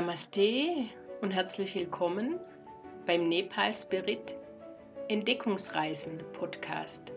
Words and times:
Namaste 0.00 0.86
und 1.20 1.30
herzlich 1.30 1.74
willkommen 1.74 2.40
beim 3.04 3.28
Nepal 3.28 3.74
Spirit 3.74 4.34
Entdeckungsreisen 5.08 6.22
Podcast. 6.32 7.12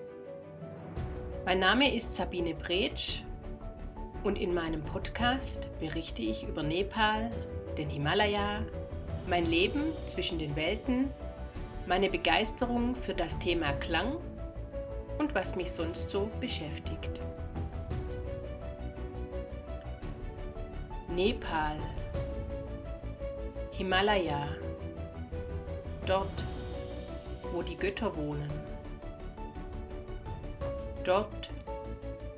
Mein 1.46 1.60
Name 1.60 1.96
ist 1.96 2.14
Sabine 2.14 2.54
Bretsch 2.54 3.22
und 4.26 4.36
in 4.36 4.54
meinem 4.54 4.84
Podcast 4.84 5.70
berichte 5.80 6.24
ich 6.24 6.46
über 6.46 6.62
Nepal, 6.62 7.32
den 7.78 7.90
Himalaya, 7.90 8.66
mein 9.30 9.50
Leben 9.50 9.84
zwischen 10.08 10.38
den 10.38 10.54
Welten, 10.58 11.10
meine 11.88 12.10
Begeisterung 12.10 12.98
für 12.98 13.14
das 13.14 13.40
Thema 13.40 13.72
Klang 13.76 14.18
und 15.20 15.34
was 15.34 15.56
mich 15.56 15.72
sonst 15.72 16.10
so 16.10 16.30
beschäftigt. 16.42 17.22
Nepal 21.08 21.78
Himalaya, 23.76 24.50
dort, 26.06 26.44
wo 27.52 27.64
die 27.64 27.76
Götter 27.76 28.16
wohnen, 28.16 28.52
dort, 31.04 31.50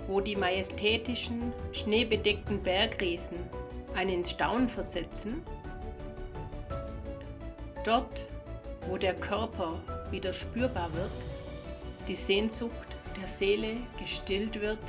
wo 0.07 0.21
die 0.21 0.37
majestätischen, 0.37 1.51
schneebedeckten 1.73 2.63
Bergriesen 2.63 3.37
einen 3.95 4.11
ins 4.11 4.31
Staunen 4.31 4.69
versetzen, 4.69 5.43
dort, 7.83 8.25
wo 8.87 8.97
der 8.97 9.15
Körper 9.15 9.81
wieder 10.11 10.31
spürbar 10.31 10.93
wird, 10.93 11.11
die 12.07 12.15
Sehnsucht 12.15 12.71
der 13.19 13.27
Seele 13.27 13.75
gestillt 13.99 14.61
wird 14.61 14.79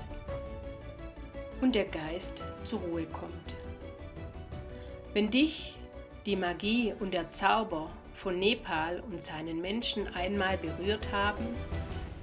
und 1.61 1.75
der 1.75 1.87
Geist 1.87 2.41
zur 2.63 2.79
Ruhe 2.81 3.07
kommt. 3.07 3.57
Wenn 5.13 5.29
dich 5.29 5.76
die 6.27 6.37
Magie 6.37 6.93
und 6.99 7.15
der 7.15 7.31
Zauber 7.31 7.89
von 8.15 8.39
Nepal 8.39 9.01
und 9.11 9.23
seinen 9.23 9.61
Menschen 9.61 10.09
einmal 10.09 10.59
berührt 10.59 11.13
haben, 11.13 11.47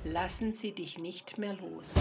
lassen 0.03 0.51
sie 0.51 0.73
dich 0.73 0.99
nicht 0.99 1.37
mehr 1.37 1.53
los. 1.53 1.95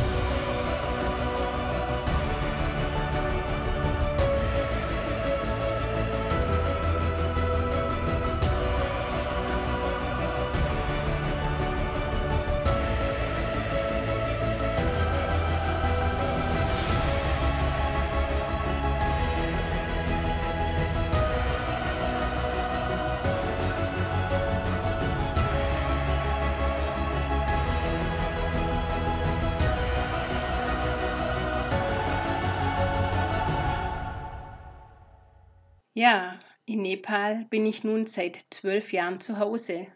Ja, 36.02 36.40
in 36.66 36.82
Nepal 36.82 37.46
bin 37.48 37.64
ich 37.64 37.84
nun 37.84 38.06
seit 38.06 38.46
zwölf 38.50 38.92
Jahren 38.92 39.20
zu 39.20 39.38
Hause, 39.38 39.86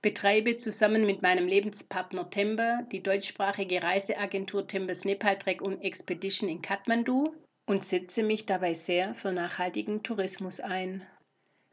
betreibe 0.00 0.56
zusammen 0.56 1.04
mit 1.04 1.20
meinem 1.20 1.46
Lebenspartner 1.46 2.30
Tembe 2.30 2.86
die 2.90 3.02
deutschsprachige 3.02 3.82
Reiseagentur 3.82 4.66
Tembes 4.66 5.04
Nepal 5.04 5.36
Trek 5.36 5.60
und 5.60 5.82
Expedition 5.82 6.48
in 6.48 6.62
Kathmandu 6.62 7.34
und 7.66 7.84
setze 7.84 8.22
mich 8.22 8.46
dabei 8.46 8.72
sehr 8.72 9.14
für 9.14 9.30
nachhaltigen 9.30 10.02
Tourismus 10.02 10.58
ein. 10.58 11.06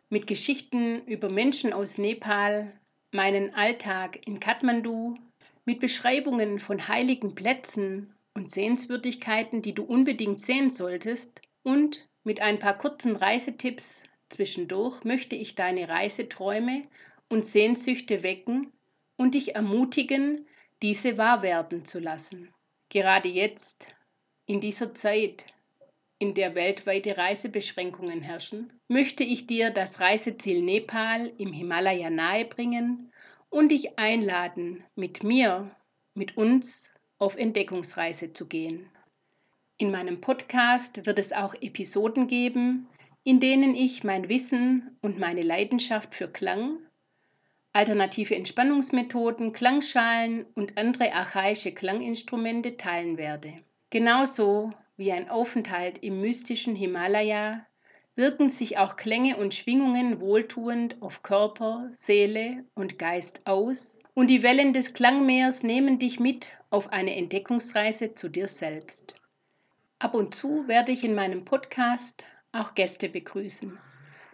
Mit 0.09 0.27
Geschichten 0.27 1.01
über 1.05 1.29
Menschen 1.29 1.71
aus 1.71 1.97
Nepal, 1.97 2.77
meinen 3.13 3.55
Alltag 3.55 4.27
in 4.27 4.41
Kathmandu, 4.41 5.15
mit 5.63 5.79
Beschreibungen 5.79 6.59
von 6.59 6.89
heiligen 6.89 7.33
Plätzen 7.33 8.13
und 8.33 8.51
Sehenswürdigkeiten, 8.51 9.61
die 9.61 9.73
du 9.73 9.83
unbedingt 9.83 10.41
sehen 10.41 10.69
solltest 10.69 11.39
und 11.63 12.05
mit 12.23 12.41
ein 12.41 12.59
paar 12.59 12.77
kurzen 12.77 13.15
Reisetipps 13.15 14.03
zwischendurch 14.29 15.03
möchte 15.03 15.35
ich 15.35 15.55
deine 15.55 15.89
Reiseträume 15.89 16.83
und 17.29 17.45
Sehnsüchte 17.45 18.23
wecken 18.23 18.71
und 19.17 19.35
dich 19.35 19.55
ermutigen, 19.55 20.47
diese 20.81 21.17
wahr 21.17 21.41
werden 21.41 21.85
zu 21.85 21.99
lassen. 21.99 22.53
Gerade 22.89 23.29
jetzt, 23.29 23.87
in 24.45 24.59
dieser 24.59 24.93
Zeit, 24.93 25.47
in 26.19 26.33
der 26.33 26.55
weltweite 26.55 27.17
Reisebeschränkungen 27.17 28.21
herrschen, 28.21 28.71
möchte 28.87 29.23
ich 29.23 29.47
dir 29.47 29.71
das 29.71 29.99
Reiseziel 29.99 30.61
Nepal 30.61 31.31
im 31.37 31.53
Himalaya 31.53 32.09
nahebringen 32.09 33.11
und 33.49 33.69
dich 33.69 33.97
einladen, 33.97 34.83
mit 34.95 35.23
mir, 35.23 35.75
mit 36.13 36.37
uns 36.37 36.93
auf 37.17 37.35
Entdeckungsreise 37.35 38.33
zu 38.33 38.47
gehen. 38.47 38.89
In 39.83 39.91
meinem 39.91 40.21
Podcast 40.21 41.05
wird 41.05 41.19
es 41.19 41.33
auch 41.33 41.55
Episoden 41.55 42.29
geben, 42.29 42.87
in 43.25 43.41
denen 43.41 43.75
ich 43.75 44.05
mein 44.05 44.29
Wissen 44.29 44.97
und 45.01 45.19
meine 45.19 45.41
Leidenschaft 45.41 46.15
für 46.15 46.29
Klang, 46.29 46.77
alternative 47.73 48.33
Entspannungsmethoden, 48.33 49.51
Klangschalen 49.51 50.45
und 50.55 50.77
andere 50.77 51.11
archaische 51.11 51.73
Klanginstrumente 51.73 52.77
teilen 52.77 53.17
werde. 53.17 53.55
Genauso 53.89 54.71
wie 54.95 55.11
ein 55.11 55.29
Aufenthalt 55.29 55.97
im 55.97 56.21
mystischen 56.21 56.77
Himalaya 56.77 57.65
wirken 58.15 58.47
sich 58.47 58.77
auch 58.77 58.95
Klänge 58.95 59.35
und 59.35 59.53
Schwingungen 59.53 60.21
wohltuend 60.21 60.95
auf 61.01 61.23
Körper, 61.23 61.89
Seele 61.91 62.63
und 62.73 62.97
Geist 62.97 63.41
aus, 63.45 63.99
und 64.13 64.29
die 64.29 64.43
Wellen 64.43 64.71
des 64.71 64.93
Klangmeers 64.93 65.61
nehmen 65.61 65.99
dich 65.99 66.21
mit 66.21 66.47
auf 66.69 66.93
eine 66.93 67.17
Entdeckungsreise 67.17 68.13
zu 68.13 68.29
dir 68.29 68.47
selbst. 68.47 69.15
Ab 70.03 70.15
und 70.15 70.35
zu 70.35 70.67
werde 70.67 70.91
ich 70.91 71.05
in 71.05 71.15
meinem 71.15 71.45
Podcast 71.45 72.25
auch 72.51 72.75
Gäste 72.75 73.07
begrüßen. 73.07 73.77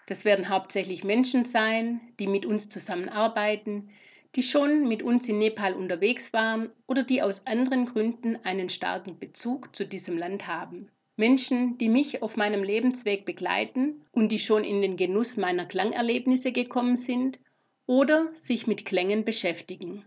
Das 0.08 0.26
werden 0.26 0.50
hauptsächlich 0.50 1.04
Menschen 1.04 1.46
sein, 1.46 2.02
die 2.20 2.26
mit 2.26 2.44
uns 2.44 2.70
zusammenarbeiten, 2.70 3.92
die 4.36 4.42
schon 4.42 4.88
mit 4.88 5.04
uns 5.04 5.30
in 5.30 5.38
Nepal 5.38 5.76
unterwegs 5.76 6.34
waren 6.34 6.72
oder 6.88 7.04
die 7.04 7.22
aus 7.22 7.46
anderen 7.46 7.86
Gründen 7.86 8.36
einen 8.38 8.70
starken 8.70 9.20
Bezug 9.20 9.76
zu 9.76 9.86
diesem 9.86 10.18
Land 10.18 10.48
haben. 10.48 10.90
Menschen, 11.18 11.78
die 11.78 11.90
mich 11.90 12.24
auf 12.24 12.36
meinem 12.36 12.64
Lebensweg 12.64 13.24
begleiten 13.24 14.04
und 14.12 14.32
die 14.32 14.40
schon 14.40 14.64
in 14.64 14.82
den 14.82 14.98
Genuss 14.98 15.38
meiner 15.38 15.68
Klangerlebnisse 15.68 16.52
gekommen 16.52 16.98
sind 16.98 17.40
oder 17.86 18.34
sich 18.34 18.66
mit 18.66 18.86
Klängen 18.88 19.24
beschäftigen. 19.24 20.04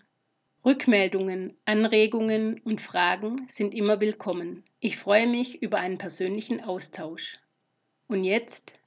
Rückmeldungen, 0.64 1.56
Anregungen 1.64 2.60
und 2.60 2.80
Fragen 2.80 3.48
sind 3.48 3.74
immer 3.74 3.98
willkommen. 3.98 4.62
Ich 4.78 4.96
freue 4.96 5.26
mich 5.26 5.60
über 5.60 5.78
einen 5.78 5.98
persönlichen 5.98 6.62
Austausch. 6.62 7.40
Und 8.06 8.22
jetzt 8.22 8.78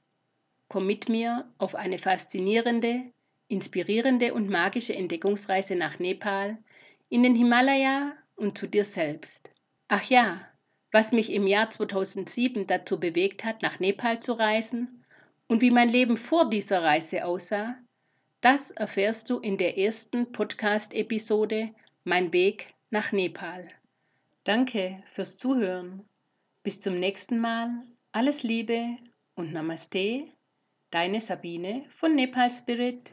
komm 0.68 0.86
mit 0.86 1.10
mir 1.10 1.52
auf 1.58 1.74
eine 1.74 1.98
faszinierende, 1.98 3.12
inspirierende 3.48 4.32
und 4.32 4.48
magische 4.48 4.94
Entdeckungsreise 4.94 5.76
nach 5.76 5.98
Nepal, 5.98 6.56
in 7.10 7.22
den 7.22 7.34
Himalaya 7.34 8.14
und 8.36 8.56
zu 8.56 8.66
dir 8.66 8.86
selbst. 8.86 9.50
Ach 9.88 10.08
ja, 10.08 10.40
was 10.92 11.12
mich 11.12 11.30
im 11.30 11.46
Jahr 11.46 11.68
2007 11.68 12.66
dazu 12.66 12.98
bewegt 12.98 13.44
hat, 13.44 13.60
nach 13.60 13.80
Nepal 13.80 14.20
zu 14.20 14.32
reisen 14.32 15.04
und 15.46 15.60
wie 15.60 15.70
mein 15.70 15.90
Leben 15.90 16.16
vor 16.16 16.48
dieser 16.48 16.82
Reise 16.82 17.26
aussah, 17.26 17.76
das 18.40 18.70
erfährst 18.70 19.30
du 19.30 19.38
in 19.38 19.58
der 19.58 19.78
ersten 19.78 20.30
Podcast-Episode 20.32 21.70
Mein 22.04 22.32
Weg 22.32 22.74
nach 22.90 23.12
Nepal. 23.12 23.68
Danke 24.44 25.02
fürs 25.08 25.36
Zuhören. 25.36 26.04
Bis 26.62 26.80
zum 26.80 27.00
nächsten 27.00 27.38
Mal. 27.38 27.70
Alles 28.12 28.42
Liebe 28.42 28.96
und 29.34 29.52
Namaste. 29.52 30.28
Deine 30.90 31.20
Sabine 31.20 31.84
von 31.90 32.14
Nepal 32.14 32.50
Spirit. 32.50 33.12